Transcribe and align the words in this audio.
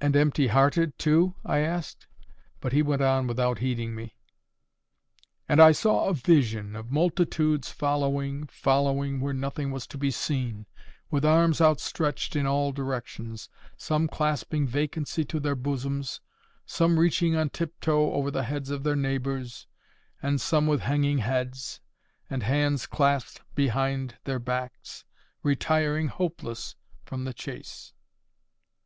"And 0.00 0.16
empty 0.16 0.46
hearted, 0.46 0.98
too?" 0.98 1.34
I 1.44 1.58
asked; 1.58 2.06
but 2.58 2.72
he 2.72 2.80
went 2.80 3.02
on 3.02 3.26
without 3.26 3.58
heeding 3.58 3.94
me. 3.94 4.16
"And 5.46 5.60
I 5.60 5.72
saw 5.72 6.06
a 6.08 6.14
vision 6.14 6.74
of 6.74 6.90
multitudes 6.90 7.70
following, 7.70 8.46
following 8.46 9.20
where 9.20 9.34
nothing 9.34 9.70
was 9.72 9.86
to 9.88 9.98
be 9.98 10.10
seen, 10.10 10.64
with 11.10 11.26
arms 11.26 11.60
outstretched 11.60 12.34
in 12.34 12.46
all 12.46 12.72
directions, 12.72 13.50
some 13.76 14.08
clasping 14.08 14.66
vacancy 14.66 15.22
to 15.26 15.38
their 15.38 15.54
bosoms, 15.54 16.22
some 16.64 16.98
reaching 16.98 17.36
on 17.36 17.50
tiptoe 17.50 18.14
over 18.14 18.30
the 18.30 18.44
heads 18.44 18.70
of 18.70 18.84
their 18.84 18.96
neighbours, 18.96 19.66
and 20.22 20.40
some 20.40 20.66
with 20.66 20.80
hanging 20.80 21.18
heads, 21.18 21.82
and 22.30 22.42
hands 22.42 22.86
clasped 22.86 23.42
behind 23.54 24.16
their 24.24 24.38
backs, 24.38 25.04
retiring 25.42 26.08
hopeless 26.08 26.74
from 27.04 27.24
the 27.24 27.34
chase." 27.34 27.92